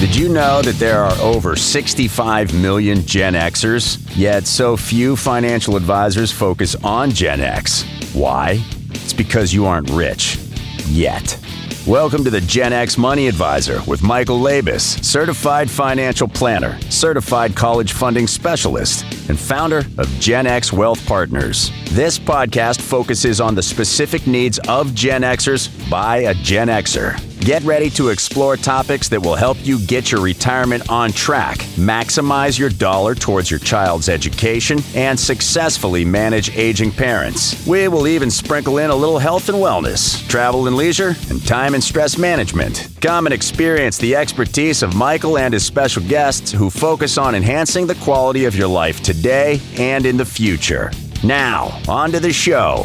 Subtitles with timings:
[0.00, 4.00] Did you know that there are over 65 million Gen Xers?
[4.16, 7.82] Yet so few financial advisors focus on Gen X.
[8.12, 8.62] Why?
[8.90, 10.38] It's because you aren't rich.
[10.86, 11.36] Yet.
[11.84, 17.92] Welcome to the Gen X Money Advisor with Michael Labos, certified financial planner, certified college
[17.92, 21.70] funding specialist, and founder of Gen X Wealth Partners.
[21.90, 27.24] This podcast focuses on the specific needs of Gen Xers by a Gen Xer.
[27.40, 32.58] Get ready to explore topics that will help you get your retirement on track, maximize
[32.58, 37.64] your dollar towards your child's education, and successfully manage aging parents.
[37.64, 41.74] We will even sprinkle in a little health and wellness, travel and leisure, and time
[41.74, 42.88] and stress management.
[43.00, 47.86] Come and experience the expertise of Michael and his special guests who focus on enhancing
[47.86, 50.92] the quality of your life today and in the future.
[51.24, 52.84] Now, on to the show.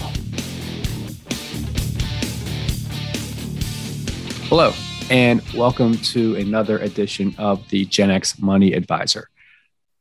[4.50, 4.74] Hello,
[5.12, 9.30] and welcome to another edition of the Gen X Money Advisor.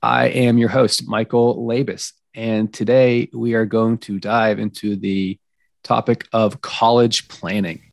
[0.02, 5.38] I am your host, Michael Labos, and today we are going to dive into the
[5.82, 7.92] topic of college planning.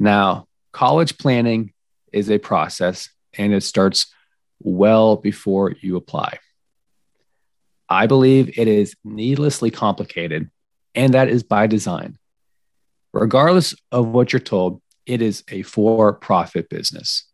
[0.00, 1.72] Now, college planning
[2.12, 4.12] is a process and it starts
[4.60, 6.38] well before you apply.
[7.92, 10.50] I believe it is needlessly complicated,
[10.94, 12.16] and that is by design.
[13.12, 17.26] Regardless of what you're told, it is a for profit business.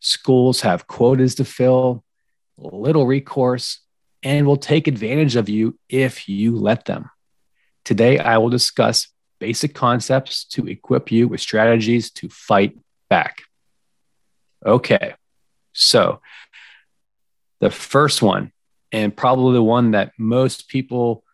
[0.00, 2.04] Schools have quotas to fill,
[2.56, 3.80] little recourse,
[4.22, 7.10] and will take advantage of you if you let them.
[7.84, 12.78] Today, I will discuss basic concepts to equip you with strategies to fight
[13.10, 13.42] back.
[14.64, 15.14] Okay,
[15.74, 16.22] so
[17.60, 18.52] the first one,
[18.92, 21.24] and probably the one that most people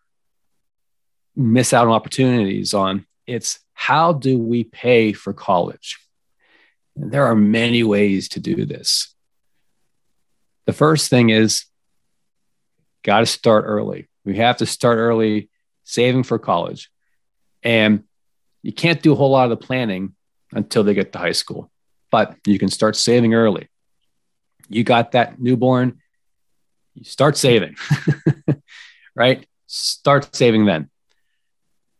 [1.35, 5.99] miss out on opportunities on, it's how do we pay for college?
[6.95, 9.13] And there are many ways to do this.
[10.65, 11.65] The first thing is
[13.03, 14.07] got to start early.
[14.23, 15.49] We have to start early
[15.83, 16.89] saving for college.
[17.63, 18.03] And
[18.63, 20.15] you can't do a whole lot of the planning
[20.51, 21.69] until they get to high school,
[22.09, 23.69] but you can start saving early.
[24.69, 26.01] You got that newborn,
[26.95, 27.75] you start saving,
[29.15, 29.45] right?
[29.67, 30.89] Start saving then.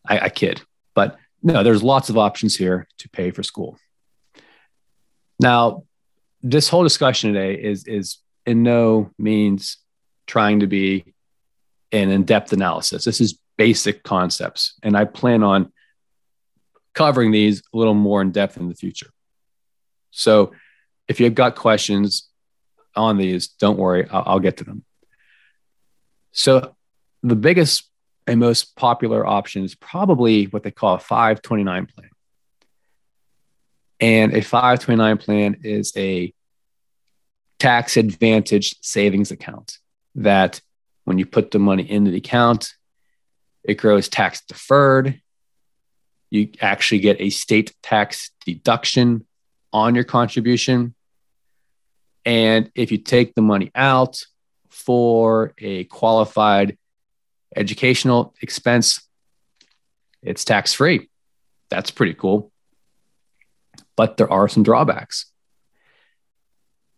[0.07, 0.61] I, I kid,
[0.93, 3.77] but no, there's lots of options here to pay for school.
[5.39, 5.83] Now,
[6.41, 9.77] this whole discussion today is is in no means
[10.27, 11.13] trying to be
[11.91, 13.05] an in-depth analysis.
[13.05, 15.73] This is basic concepts, and I plan on
[16.93, 19.09] covering these a little more in depth in the future.
[20.11, 20.53] So,
[21.07, 22.29] if you've got questions
[22.95, 24.83] on these, don't worry, I'll, I'll get to them.
[26.31, 26.75] So,
[27.23, 27.89] the biggest
[28.27, 32.09] and most popular option is probably what they call a 529 plan.
[33.99, 36.33] And a 529 plan is a
[37.59, 39.77] tax advantaged savings account
[40.15, 40.61] that
[41.03, 42.73] when you put the money into the account,
[43.63, 45.21] it grows tax deferred.
[46.29, 49.25] You actually get a state tax deduction
[49.71, 50.94] on your contribution.
[52.25, 54.23] And if you take the money out
[54.69, 56.77] for a qualified
[57.55, 59.07] educational expense,
[60.21, 61.09] it's tax free.
[61.69, 62.51] That's pretty cool.
[63.95, 65.27] But there are some drawbacks.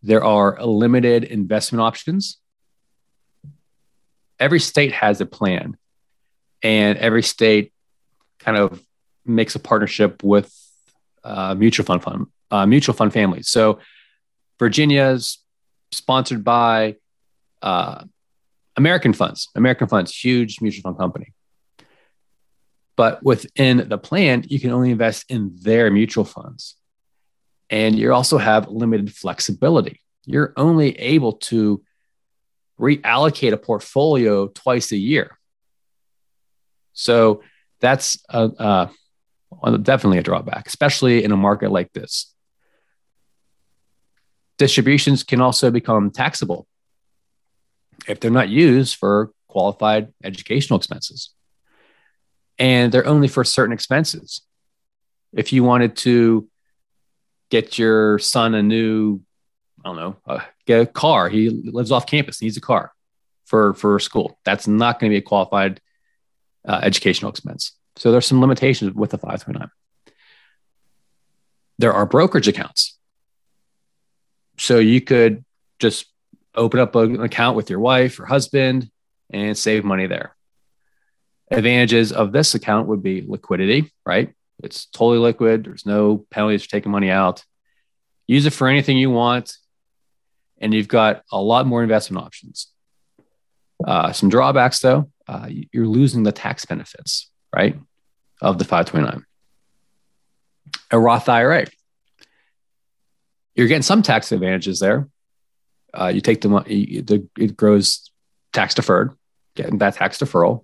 [0.02, 2.40] There are limited investment options.
[4.40, 5.78] Every state has a plan,
[6.62, 7.74] and every state
[8.40, 8.82] kind of
[9.26, 10.54] makes a partnership with
[11.24, 13.50] uh, mutual fund fund uh, mutual fund families.
[13.50, 13.80] So
[14.60, 15.40] Virginia's
[15.92, 16.96] sponsored by
[17.62, 18.04] uh,
[18.76, 21.34] American funds, American funds, huge mutual fund company.
[22.96, 26.76] But within the plan, you can only invest in their mutual funds.
[27.70, 30.02] And you also have limited flexibility.
[30.26, 31.84] You're only able to
[32.80, 35.38] reallocate a portfolio twice a year.
[36.94, 37.44] So
[37.80, 38.90] that's a,
[39.64, 42.34] a, definitely a drawback, especially in a market like this.
[44.58, 46.68] Distributions can also become taxable
[48.08, 51.32] if they're not used for qualified educational expenses.
[52.60, 54.42] And they're only for certain expenses.
[55.34, 56.48] If you wanted to
[57.50, 59.22] get your son a new,
[59.84, 62.92] I don't know, uh, get a car, he lives off campus, needs a car
[63.46, 64.40] for, for school.
[64.44, 65.82] That's not going to be a qualified
[66.68, 67.74] uh, educational expense.
[67.96, 69.70] So there's some limitations with the 529.
[71.80, 72.97] There are brokerage accounts.
[74.58, 75.44] So you could
[75.80, 76.06] just
[76.56, 78.90] open up an account with your wife or husband
[79.30, 80.36] and save money there.
[81.52, 84.34] Advantages of this account would be liquidity, right?
[84.64, 85.66] It's totally liquid.
[85.66, 87.44] There's no penalties for taking money out.
[88.26, 89.56] Use it for anything you want.
[90.60, 92.68] and you've got a lot more investment options.
[93.86, 97.78] Uh, some drawbacks, though, uh, you're losing the tax benefits, right,
[98.42, 99.24] of the 529.
[100.92, 101.68] A Roth IRA,
[103.58, 105.10] you're getting some tax advantages there.
[105.94, 107.04] Uh, you take the money,
[107.38, 108.12] it grows
[108.54, 109.18] tax deferred,
[109.56, 110.64] getting that tax deferral.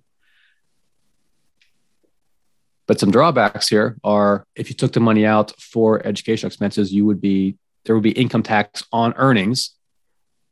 [2.86, 7.04] But some drawbacks here are if you took the money out for educational expenses, you
[7.04, 9.70] would be there would be income tax on earnings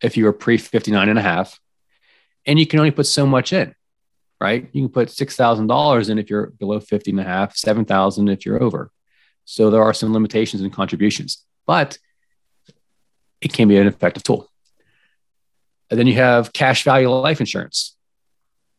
[0.02, 1.60] if you were pre 59 and a half.
[2.44, 3.74] And you can only put so much in,
[4.40, 4.68] right?
[4.72, 8.60] You can put $6,000 in if you're below 50 and a half, 7,000 if you're
[8.60, 8.90] over.
[9.44, 11.98] So there are some limitations and contributions, but
[13.42, 14.48] it can be an effective tool.
[15.90, 17.96] And then you have cash value life insurance.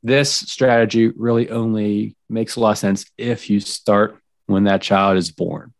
[0.01, 5.17] This strategy really only makes a lot of sense if you start when that child
[5.17, 5.73] is born.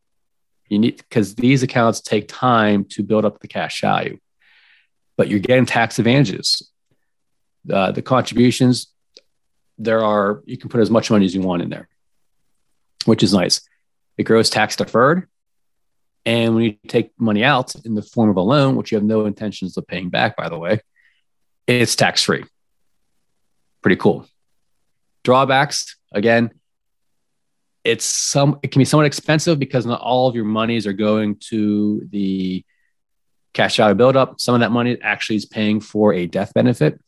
[0.69, 4.19] You need because these accounts take time to build up the cash value,
[5.17, 6.69] but you're getting tax advantages.
[7.71, 8.87] Uh, the contributions,
[9.77, 11.87] there are you can put as much money as you want in there,
[13.05, 13.61] which is nice.
[14.17, 15.27] It grows tax deferred,
[16.25, 19.03] and when you take money out in the form of a loan, which you have
[19.03, 20.79] no intentions of paying back, by the way,
[21.67, 22.45] it's tax free.
[23.81, 24.25] Pretty cool.
[25.23, 26.51] Drawbacks, again,
[27.83, 31.35] it's some it can be somewhat expensive because not all of your monies are going
[31.49, 32.63] to the
[33.53, 34.39] cash value buildup.
[34.39, 36.99] Some of that money actually is paying for a death benefit.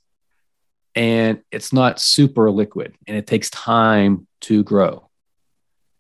[0.94, 5.10] And it's not super liquid and it takes time to grow,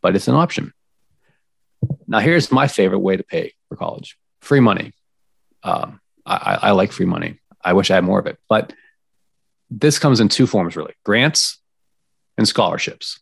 [0.01, 0.73] but it's an option.
[2.07, 4.93] Now, here's my favorite way to pay for college free money.
[5.63, 7.39] Um, I, I like free money.
[7.63, 8.73] I wish I had more of it, but
[9.69, 11.59] this comes in two forms really grants
[12.37, 13.19] and scholarships.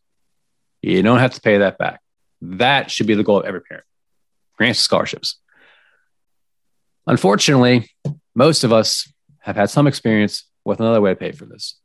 [0.82, 2.02] You don't have to pay that back.
[2.42, 3.86] That should be the goal of every parent
[4.58, 5.40] grants and scholarships.
[7.08, 7.90] Unfortunately,
[8.36, 11.80] most of us have had some experience with another way to pay for this,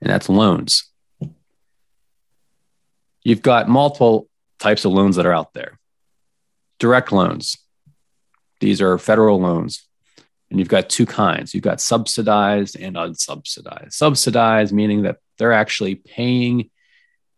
[0.00, 0.90] and that's loans.
[3.22, 5.78] You've got multiple types of loans that are out there
[6.84, 7.56] direct loans.
[8.60, 9.88] These are federal loans.
[10.50, 11.54] And you've got two kinds.
[11.54, 13.94] You've got subsidized and unsubsidized.
[13.94, 16.68] Subsidized meaning that they're actually paying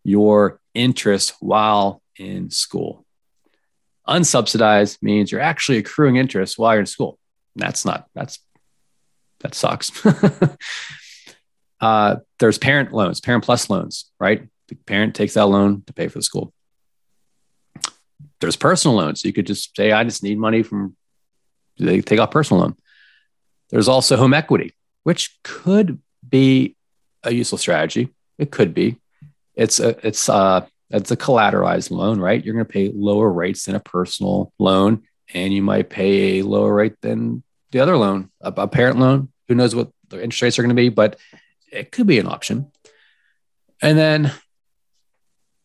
[0.02, 3.06] your interest while in school.
[4.08, 7.16] Unsubsidized means you're actually accruing interest while you're in school.
[7.54, 8.40] That's not, that's,
[9.42, 9.92] that sucks.
[11.80, 14.48] uh, there's parent loans, parent plus loans, right?
[14.66, 16.52] The parent takes that loan to pay for the school
[18.40, 19.24] there's personal loans.
[19.24, 20.96] You could just say, I just need money from,
[21.78, 22.76] they take out personal loan.
[23.70, 26.76] There's also home equity, which could be
[27.22, 28.10] a useful strategy.
[28.38, 28.98] It could be.
[29.54, 32.44] It's a, it's a, it's a collateralized loan, right?
[32.44, 35.02] You're going to pay lower rates than a personal loan,
[35.34, 37.42] and you might pay a lower rate than
[37.72, 39.30] the other loan, a, a parent loan.
[39.48, 41.18] Who knows what the interest rates are going to be, but
[41.72, 42.70] it could be an option.
[43.82, 44.32] And then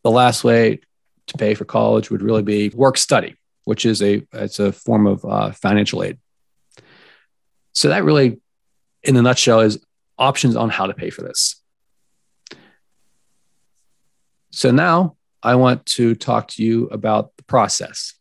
[0.04, 0.82] the last way
[1.32, 3.36] to pay for college would really be work study,
[3.66, 6.18] which is a it's a form of uh, financial aid.
[7.74, 8.40] So that really,
[9.04, 9.84] in a nutshell, is
[10.18, 11.62] options on how to pay for this.
[14.52, 18.14] So now I want to talk to you about the process.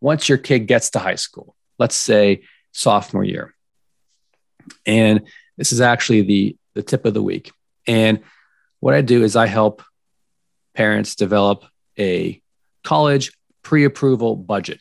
[0.00, 3.54] Once your kid gets to high school, let's say sophomore year,
[4.86, 5.22] and
[5.56, 7.52] this is actually the the tip of the week.
[7.86, 8.20] And
[8.80, 9.82] what I do is I help
[10.74, 11.64] parents develop
[11.98, 12.42] a
[12.84, 14.80] college pre approval budget,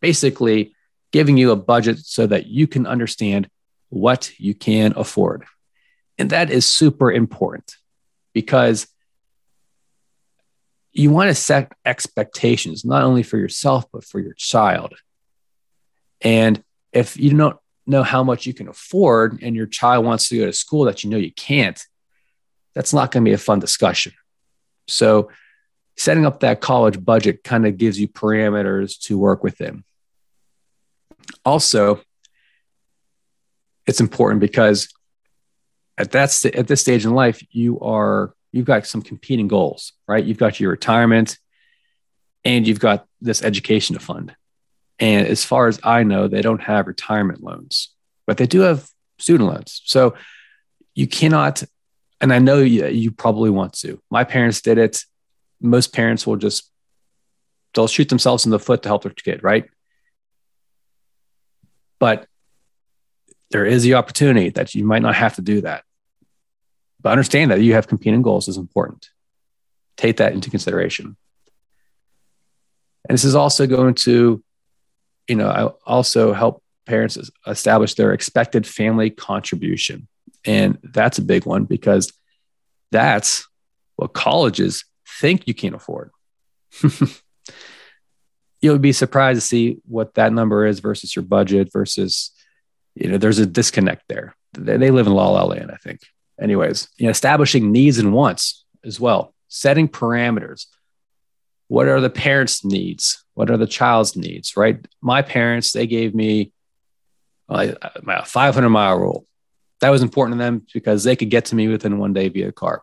[0.00, 0.74] basically
[1.12, 3.48] giving you a budget so that you can understand
[3.88, 5.44] what you can afford.
[6.18, 7.74] And that is super important
[8.32, 8.86] because
[10.92, 14.94] you want to set expectations not only for yourself, but for your child.
[16.20, 17.56] And if you don't
[17.86, 21.02] know how much you can afford and your child wants to go to school that
[21.02, 21.80] you know you can't,
[22.74, 24.12] that's not going to be a fun discussion.
[24.86, 25.30] So
[26.00, 29.84] setting up that college budget kind of gives you parameters to work within.
[31.44, 32.00] Also,
[33.86, 34.88] it's important because
[35.98, 39.92] at that st- at this stage in life, you are you've got some competing goals,
[40.08, 40.24] right?
[40.24, 41.36] You've got your retirement,
[42.46, 44.34] and you've got this education to fund.
[44.98, 47.90] And as far as I know, they don't have retirement loans,
[48.26, 48.88] but they do have
[49.18, 49.82] student loans.
[49.84, 50.14] So
[50.94, 51.62] you cannot,
[52.22, 54.00] and I know you, you probably want to.
[54.10, 55.04] My parents did it
[55.60, 56.70] most parents will just
[57.74, 59.68] they'll shoot themselves in the foot to help their kid, right?
[61.98, 62.26] But
[63.50, 65.84] there is the opportunity that you might not have to do that.
[67.00, 69.10] But understand that you have competing goals is important.
[69.96, 71.16] Take that into consideration.
[73.08, 74.42] And this is also going to,
[75.28, 80.08] you know, I also help parents establish their expected family contribution.
[80.44, 82.12] And that's a big one because
[82.90, 83.46] that's
[83.96, 84.84] what colleges
[85.18, 86.10] think you can't afford.
[88.60, 92.30] You'll be surprised to see what that number is versus your budget versus,
[92.94, 94.36] you know, there's a disconnect there.
[94.52, 96.00] They, live in la la land, I think.
[96.40, 100.66] Anyways, you know, establishing needs and wants as well, setting parameters.
[101.68, 103.24] What are the parents' needs?
[103.34, 104.84] What are the child's needs, right?
[105.00, 106.52] My parents, they gave me
[107.48, 107.76] a
[108.24, 109.26] 500 mile rule.
[109.80, 112.52] That was important to them because they could get to me within one day via
[112.52, 112.82] car.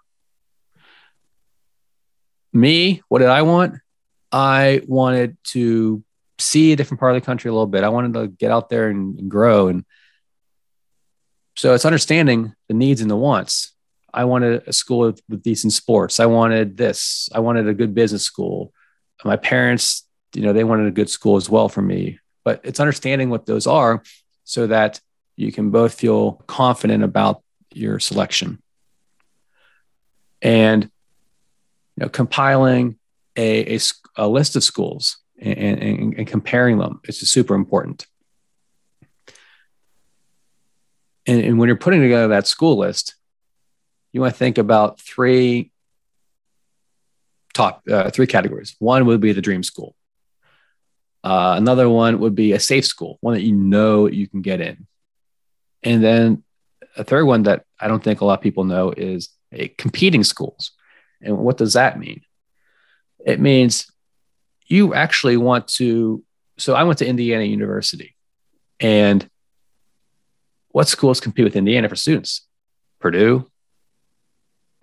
[2.53, 3.75] Me, what did I want?
[4.31, 6.03] I wanted to
[6.39, 7.83] see a different part of the country a little bit.
[7.83, 9.67] I wanted to get out there and, and grow.
[9.67, 9.85] And
[11.55, 13.73] so it's understanding the needs and the wants.
[14.13, 16.19] I wanted a school with, with, decent sports.
[16.19, 17.29] I wanted this.
[17.33, 18.73] I wanted a good business school.
[19.23, 22.19] My parents, you know, they wanted a good school as well for me.
[22.43, 24.03] But it's understanding what those are
[24.43, 25.01] so that
[25.35, 28.61] you can both feel confident about your selection.
[30.41, 30.89] And
[31.97, 32.97] you know, compiling
[33.35, 33.79] a, a,
[34.15, 38.05] a list of schools and, and, and comparing them is just super important.
[41.25, 43.15] And, and when you're putting together that school list,
[44.13, 45.71] you want to think about three
[47.53, 48.75] top uh, three categories.
[48.79, 49.95] One would be the dream school.
[51.23, 54.61] Uh, another one would be a safe school, one that you know you can get
[54.61, 54.87] in.
[55.83, 56.43] And then
[56.95, 59.29] a third one that I don't think a lot of people know is
[59.77, 60.71] competing schools.
[61.21, 62.21] And what does that mean?
[63.25, 63.91] It means
[64.67, 66.23] you actually want to.
[66.57, 68.15] So I went to Indiana University,
[68.79, 69.27] and
[70.69, 72.45] what schools compete with Indiana for students?
[72.99, 73.49] Purdue,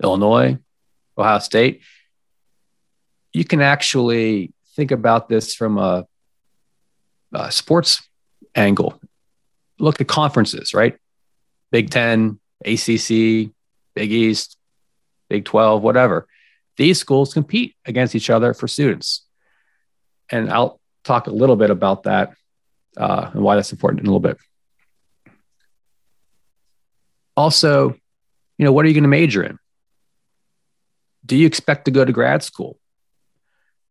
[0.01, 0.57] Illinois,
[1.17, 1.81] Ohio State.
[3.33, 6.05] You can actually think about this from a,
[7.33, 8.01] a sports
[8.55, 8.99] angle.
[9.79, 10.97] Look at conferences, right?
[11.71, 13.51] Big Ten, ACC,
[13.93, 14.57] Big East,
[15.29, 16.27] Big 12, whatever.
[16.77, 19.25] These schools compete against each other for students.
[20.29, 22.33] And I'll talk a little bit about that
[22.97, 24.37] uh, and why that's important in a little bit.
[27.37, 27.95] Also,
[28.57, 29.59] you know, what are you going to major in?
[31.25, 32.77] Do you expect to go to grad school?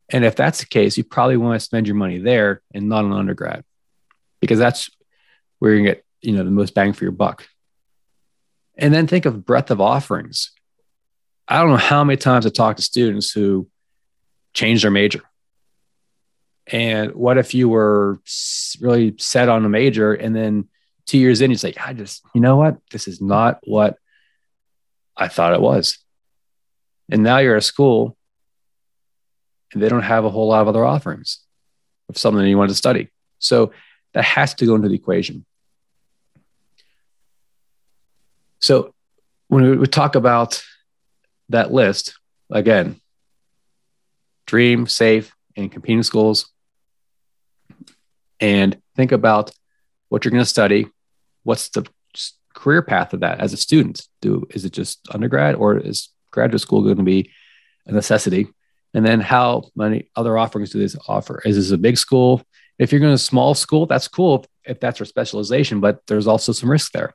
[0.08, 3.04] And if that's the case, you probably want to spend your money there and not
[3.04, 3.64] an undergrad
[4.40, 4.90] because that's
[5.58, 7.46] where to get, you know, the most bang for your buck.
[8.76, 10.50] And then think of breadth of offerings.
[11.46, 13.68] I don't know how many times I talk to students who
[14.54, 15.22] changed their major.
[16.66, 18.20] And what if you were
[18.80, 20.68] really set on a major and then
[21.06, 22.78] two years in, you say, I just, you know what?
[22.90, 23.98] This is not what
[25.16, 25.98] I thought it was.
[27.10, 28.16] And now you're at school
[29.72, 31.40] and they don't have a whole lot of other offerings
[32.08, 33.10] of something you want to study.
[33.38, 33.72] So
[34.14, 35.44] that has to go into the equation.
[38.60, 38.94] So
[39.48, 40.62] when we talk about
[41.48, 42.18] that list,
[42.50, 43.00] again,
[44.46, 46.50] dream, safe, and competing schools,
[48.40, 49.50] and think about
[50.08, 50.86] what you're going to study.
[51.42, 51.86] What's the
[52.54, 54.06] career path of that as a student?
[54.20, 57.30] Do is it just undergrad or is graduate school going to be
[57.86, 58.48] a necessity?
[58.94, 61.42] And then how many other offerings do this offer?
[61.44, 62.42] Is this a big school?
[62.78, 66.26] If you're going to a small school, that's cool if that's your specialization, but there's
[66.26, 67.14] also some risk there.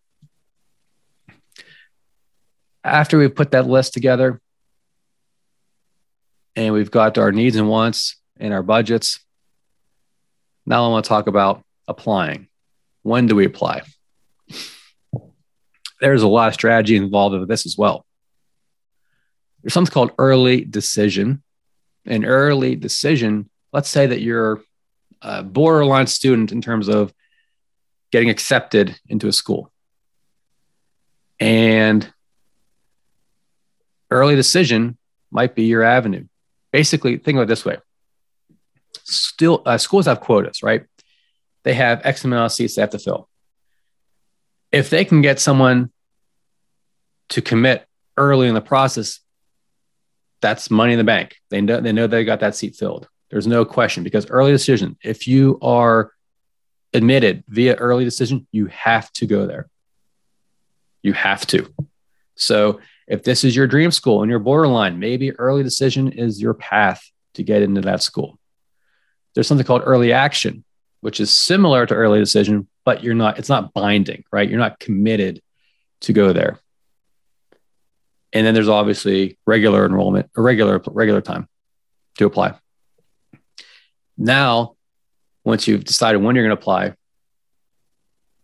[2.83, 4.39] After we've put that list together
[6.55, 9.19] and we've got our needs and wants and our budgets,
[10.65, 12.48] now I want to talk about applying.
[13.03, 13.81] When do we apply?
[16.00, 18.05] There's a lot of strategy involved with this as well.
[19.62, 21.43] There's something called early decision.
[22.05, 24.63] An early decision, let's say that you're
[25.21, 27.13] a borderline student in terms of
[28.12, 29.71] getting accepted into a school.
[31.39, 32.12] And
[34.12, 34.98] early decision
[35.32, 36.25] might be your avenue.
[36.72, 37.78] Basically, think of it this way.
[39.04, 40.86] Still, uh, schools have quotas, right?
[41.63, 43.28] They have X amount of seats they have to fill.
[44.72, 45.92] If they can get someone
[47.30, 47.88] to commit
[48.18, 49.20] early in the process,
[50.42, 51.36] that's money in the bank.
[51.50, 53.08] They know they know they got that seat filled.
[53.30, 54.98] There's no question because early decision.
[55.04, 56.12] If you are
[56.94, 59.70] admitted via early decision, you have to go there.
[61.04, 61.72] You have to.
[62.36, 66.54] So if this is your dream school and you're borderline, maybe early decision is your
[66.54, 68.39] path to get into that school.
[69.34, 70.63] There's something called early action,
[71.01, 74.48] which is similar to early decision, but you're not, it's not binding, right?
[74.48, 75.42] You're not committed
[76.01, 76.60] to go there.
[78.32, 81.48] And then there's obviously regular enrollment, regular regular time
[82.20, 82.54] to apply.
[84.18, 84.75] Now,
[85.44, 86.94] once you've decided when you're going to apply,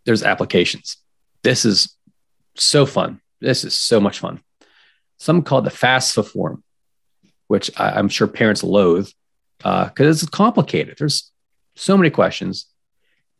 [0.06, 0.98] there's applications.
[1.44, 1.96] This is
[2.56, 3.22] so fun.
[3.42, 4.42] This is so much fun.
[5.18, 6.64] Some call it the FAFSA form,
[7.48, 9.10] which I, am sure parents loathe
[9.58, 10.98] because uh, it's complicated.
[10.98, 11.32] There's
[11.76, 12.68] so many questions.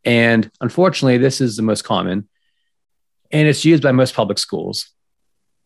[0.04, 2.28] And unfortunately, this is the most common.
[3.32, 4.92] And it's used by most public schools.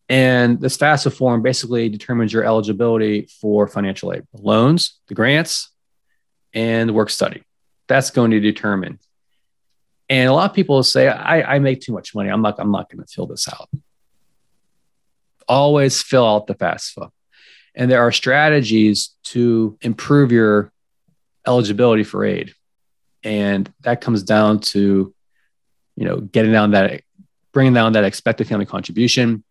[0.08, 5.70] And this FAFSA form basically determines your eligibility for financial aid, loans, the grants,
[6.54, 7.44] and the work study.
[7.88, 9.00] That's going to determine.
[10.10, 12.30] And a lot of people say, I, I make too much money.
[12.30, 13.70] I'm not, I'm not going to fill this out.
[15.50, 17.10] Always fill out the FAFSA.
[17.75, 20.72] And there are strategies to improve your
[21.46, 22.53] eligibility for aid.
[23.24, 25.13] And that comes down to,
[25.96, 27.01] you know, getting down that,
[27.51, 29.44] bringing down that expected family contribution,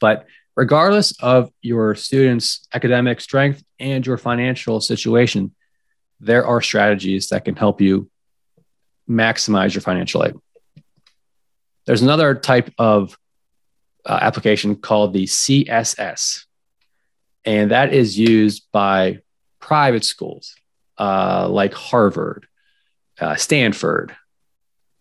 [0.00, 5.54] but regardless of your student's academic strength and your financial situation,
[6.20, 8.10] there are strategies that can help you
[9.08, 10.34] maximize your financial aid.
[11.86, 13.16] There's another type of
[14.04, 16.44] uh, application called the CSS,
[17.44, 19.20] and that is used by
[19.60, 20.54] private schools
[20.98, 22.46] uh, like Harvard,
[23.20, 24.14] uh, Stanford,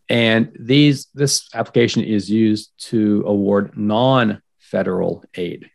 [0.09, 5.69] and these this application is used to award non federal aid.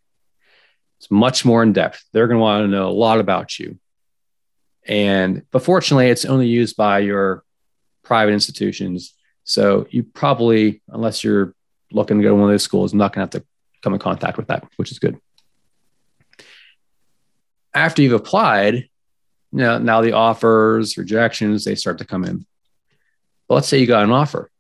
[0.99, 2.05] It's much more in depth.
[2.13, 3.79] They're going to want to know a lot about you.
[4.87, 7.45] And but fortunately, it's only used by your
[8.03, 9.15] private institutions.
[9.45, 11.55] So you probably, unless you're
[11.93, 13.49] looking to go to one of those schools, I'm not going to have to
[13.83, 15.19] come in contact with that, which is good.
[17.75, 18.89] After you've applied, you
[19.59, 22.47] know, now the offers, rejections, they start to come in.
[23.49, 24.51] But let's say you got an offer,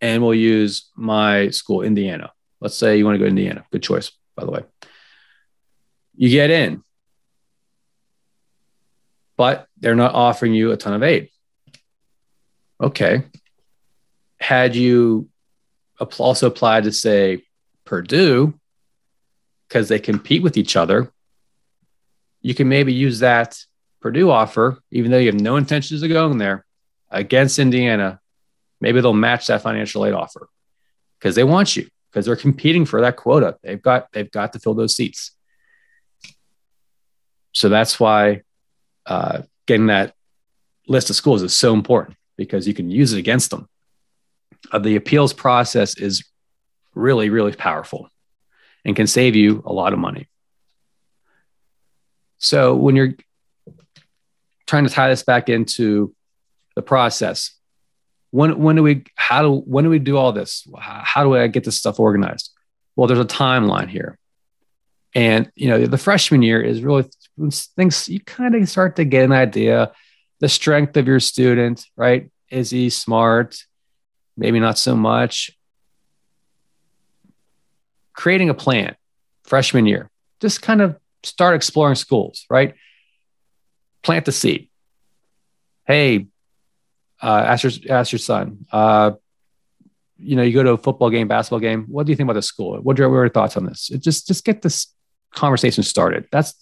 [0.00, 2.32] and we'll use my school, Indiana.
[2.60, 3.64] Let's say you want to go to Indiana.
[3.70, 4.62] Good choice, by the way.
[6.16, 6.82] You get in,
[9.36, 11.28] but they're not offering you a ton of aid.
[12.80, 13.24] Okay.
[14.40, 15.28] Had you
[16.00, 17.42] also apply to, say,
[17.84, 18.54] Purdue,
[19.68, 21.12] because they compete with each other,
[22.40, 23.58] you can maybe use that
[24.00, 26.64] Purdue offer, even though you have no intentions of going there,
[27.10, 28.20] against Indiana.
[28.80, 30.48] Maybe they'll match that financial aid offer
[31.18, 33.56] because they want you because they're competing for that quota.
[33.62, 35.32] They've got they've got to fill those seats.
[37.52, 38.42] So that's why
[39.06, 40.14] uh, getting that
[40.86, 43.68] list of schools is so important because you can use it against them.
[44.72, 46.24] Uh, the appeals process is
[46.94, 48.08] really really powerful
[48.84, 50.28] and can save you a lot of money.
[52.38, 53.14] So when you're
[54.66, 56.14] trying to tie this back into
[56.74, 57.52] the process,
[58.30, 60.66] when when do we how do when do we do all this?
[60.78, 62.50] How do i get this stuff organized?
[62.94, 64.18] Well there's a timeline here.
[65.14, 67.08] And you know the freshman year is really
[67.76, 69.92] things you kind of start to get an idea.
[70.40, 73.58] The strength of your student right is he smart
[74.36, 75.50] maybe not so much
[78.12, 78.96] creating a plan
[79.44, 82.74] freshman year just kind of start exploring schools right
[84.02, 84.68] plant the seed
[85.86, 86.26] hey
[87.22, 88.66] uh, ask your ask your son.
[88.70, 89.12] Uh,
[90.18, 91.86] you know, you go to a football game, basketball game.
[91.88, 92.78] What do you think about the school?
[92.80, 93.90] What are your, thoughts on this?
[93.90, 94.88] It just just get this
[95.34, 96.26] conversation started.
[96.30, 96.54] That's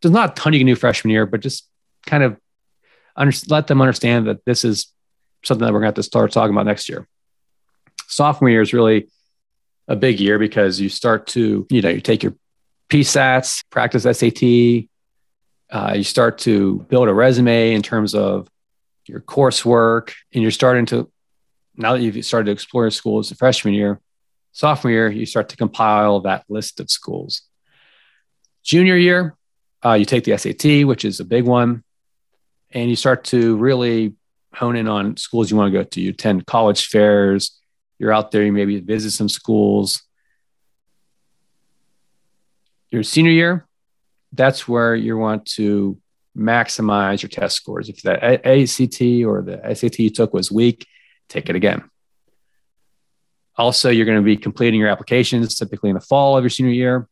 [0.00, 1.68] there's not a ton you can do freshman year, but just
[2.06, 2.36] kind of
[3.16, 4.92] under, let them understand that this is
[5.44, 7.06] something that we're going to have to start talking about next year.
[8.08, 9.08] Sophomore year is really
[9.86, 12.34] a big year because you start to, you know, you take your
[12.88, 14.88] PSATs, practice SAT,
[15.70, 18.48] uh, you start to build a resume in terms of
[19.06, 21.10] your coursework, and you're starting to,
[21.76, 24.00] now that you've started to explore schools the freshman year,
[24.52, 27.42] sophomore year, you start to compile that list of schools.
[28.64, 29.36] Junior year,
[29.84, 31.84] uh, you take the SAT, which is a big one,
[32.70, 34.14] and you start to really
[34.54, 36.00] hone in on schools you want to go to.
[36.00, 37.58] You attend college fairs,
[37.98, 40.02] you're out there, you maybe visit some schools.
[42.90, 43.66] Your senior year,
[44.32, 45.98] that's where you want to
[46.36, 47.88] maximize your test scores.
[47.88, 50.86] If the ACT or the SAT you took was weak,
[51.28, 51.90] take it again.
[53.56, 56.72] Also, you're going to be completing your applications typically in the fall of your senior
[56.72, 57.08] year,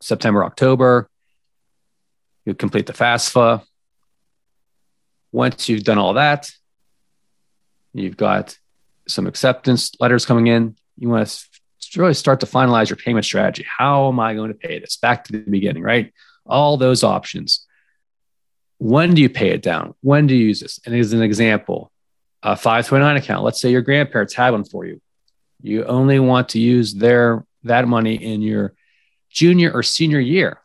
[0.00, 1.08] September, October.
[2.44, 3.62] You complete the FAFSA.
[5.30, 6.50] Once you've done all that,
[7.94, 8.58] you've got
[9.08, 10.76] some acceptance letters coming in.
[10.98, 13.66] You want to really start to finalize your payment strategy.
[13.66, 14.96] How am I going to pay this?
[14.96, 16.12] Back to the beginning, right?
[16.46, 17.66] All those options.
[18.78, 19.94] When do you pay it down?
[20.00, 20.80] When do you use this?
[20.84, 21.92] And as an example,
[22.42, 25.00] a 529 account, let's say your grandparents had one for you.
[25.62, 28.74] You only want to use their that money in your
[29.30, 30.60] junior or senior year.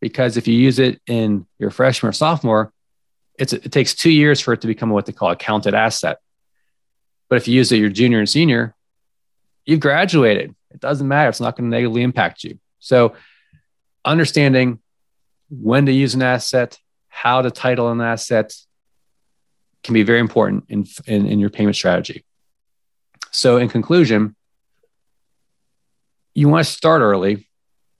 [0.00, 2.72] Because if you use it in your freshman or sophomore,
[3.38, 6.18] it's, it takes two years for it to become what they call a counted asset.
[7.30, 8.74] But if you use it your junior and senior,
[9.64, 10.54] you've graduated.
[10.70, 11.30] It doesn't matter.
[11.30, 12.58] It's not going to negatively impact you.
[12.80, 13.14] So
[14.04, 14.80] understanding
[15.48, 18.54] when to use an asset, how to title an asset
[19.82, 22.24] can be very important in, in, in your payment strategy.
[23.30, 24.36] So in conclusion,
[26.34, 27.48] you want to start early,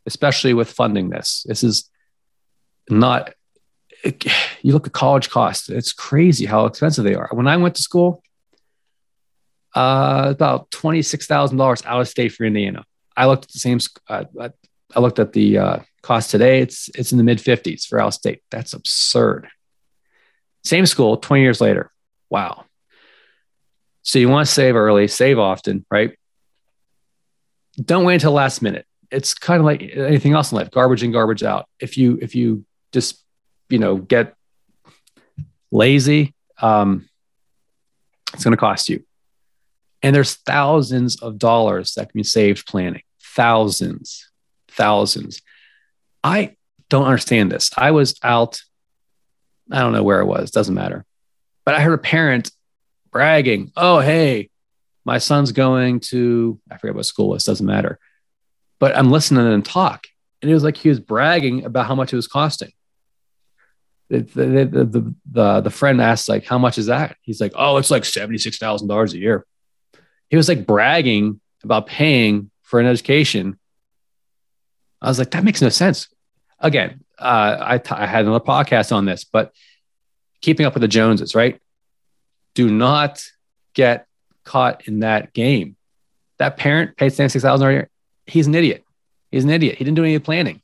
[0.07, 1.45] especially with funding this.
[1.49, 1.89] This is
[2.89, 3.33] not,
[4.03, 4.25] it,
[4.63, 7.29] you look at college costs, it's crazy how expensive they are.
[7.33, 8.23] When I went to school,
[9.75, 12.85] uh, about $26,000 out of state for Indiana.
[13.17, 13.79] I looked at the same,
[14.09, 14.25] uh,
[14.95, 16.61] I looked at the uh, cost today.
[16.61, 18.43] It's, it's in the mid 50s for out of state.
[18.51, 19.49] That's absurd.
[20.65, 21.91] Same school 20 years later.
[22.29, 22.65] Wow.
[24.03, 26.17] So you want to save early, save often, right?
[27.83, 28.87] Don't wait until last minute.
[29.11, 31.67] It's kind of like anything else in life, garbage in, garbage out.
[31.81, 33.25] If you if you just
[33.69, 34.35] you know get
[35.71, 37.09] lazy, um,
[38.33, 39.05] it's going to cost you.
[40.03, 43.03] And there's thousands of dollars that can be saved planning.
[43.23, 44.31] Thousands,
[44.69, 45.43] thousands.
[46.25, 46.57] I
[46.89, 47.71] don't understand this.
[47.77, 48.61] I was out,
[49.71, 51.05] I don't know where I was, doesn't matter.
[51.65, 52.51] But I heard a parent
[53.11, 54.51] bragging, oh, hey,
[55.05, 57.99] my son's going to, I forget what school it was, doesn't matter.
[58.79, 60.07] But I'm listening to them talk.
[60.43, 62.73] And it was like he was bragging about how much it was costing.
[64.09, 67.17] The, the, the, the, the, the friend asked, like, how much is that?
[67.21, 69.47] He's like, oh, it's like $76,000 a year.
[70.31, 73.59] He was like bragging about paying for an education.
[75.03, 76.09] I was like, that makes no sense.
[76.59, 79.53] Again, uh, I, had another podcast on this, but
[80.41, 81.61] keeping up with the Joneses, right?
[82.55, 83.25] do not
[83.75, 84.07] get
[84.45, 85.77] caught in that game.
[86.39, 87.69] That parent paid seventy-six thousand.
[87.69, 87.91] A year.
[88.27, 88.85] He's an idiot.
[89.31, 89.77] He's an idiot.
[89.77, 90.63] He didn't do any planning,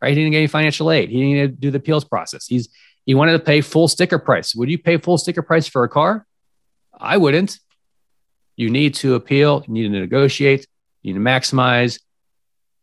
[0.00, 0.10] right?
[0.10, 1.10] He didn't get any financial aid.
[1.10, 2.46] He didn't do the appeals process.
[2.46, 2.68] He's
[3.04, 4.54] he wanted to pay full sticker price.
[4.54, 6.26] Would you pay full sticker price for a car?
[6.98, 7.58] I wouldn't.
[8.58, 9.64] You need to appeal.
[9.68, 10.66] You need to negotiate.
[11.02, 12.00] You need to maximize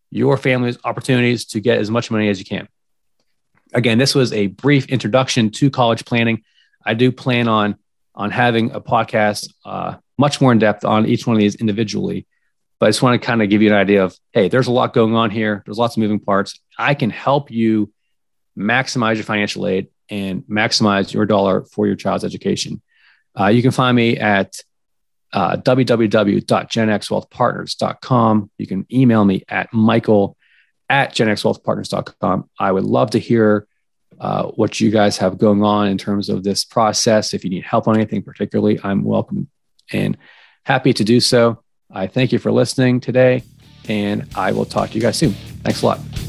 [0.09, 2.69] your family's opportunities to get as much money as you can.
[3.73, 6.43] Again, this was a brief introduction to college planning.
[6.85, 7.75] I do plan on
[8.15, 12.25] on having a podcast uh, much more in depth on each one of these individually.
[12.79, 14.71] But I just want to kind of give you an idea of hey, there's a
[14.71, 15.61] lot going on here.
[15.65, 16.57] There's lots of moving parts.
[16.77, 17.91] I can help you
[18.57, 22.81] maximize your financial aid and maximize your dollar for your child's education.
[23.37, 24.61] Uh, you can find me at
[25.35, 28.51] uh, www.genxwealthpartners.com.
[28.57, 30.37] You can email me at michael
[30.89, 32.49] at genxwealthpartners.com.
[32.57, 33.67] I would love to hear
[34.19, 37.33] uh, what you guys have going on in terms of this process.
[37.33, 39.49] If you need help on anything particularly, I'm welcome
[39.91, 40.17] and
[40.63, 41.61] happy to do so.
[41.91, 43.43] I thank you for listening today,
[43.89, 45.33] and I will talk to you guys soon.
[45.33, 46.24] Thanks a lot.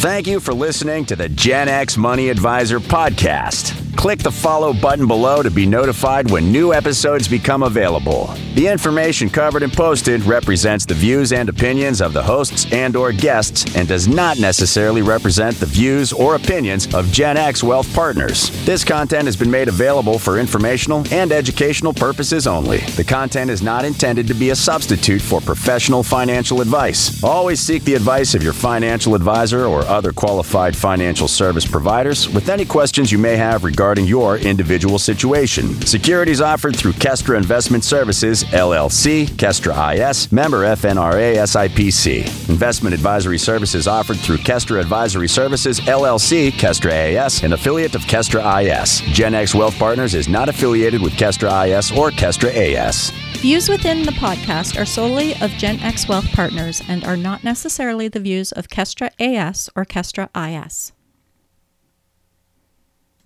[0.00, 3.77] Thank you for listening to the Gen X Money Advisor podcast.
[3.98, 8.32] Click the follow button below to be notified when new episodes become available.
[8.54, 13.10] The information covered and posted represents the views and opinions of the hosts and or
[13.10, 18.50] guests and does not necessarily represent the views or opinions of Gen X Wealth Partners.
[18.64, 22.78] This content has been made available for informational and educational purposes only.
[22.78, 27.20] The content is not intended to be a substitute for professional financial advice.
[27.24, 32.48] Always seek the advice of your financial advisor or other qualified financial service providers with
[32.48, 35.72] any questions you may have regarding regarding your individual situation.
[35.80, 42.50] Securities offered through Kestra Investment Services, LLC, Kestra IS, member FINRA SIPC.
[42.50, 48.42] Investment advisory services offered through Kestra Advisory Services, LLC, Kestra AS, an affiliate of Kestra
[48.60, 49.00] IS.
[49.14, 53.08] Gen X Wealth Partners is not affiliated with Kestra IS or Kestra AS.
[53.40, 58.08] Views within the podcast are solely of Gen X Wealth Partners and are not necessarily
[58.08, 60.92] the views of Kestra AS or Kestra IS.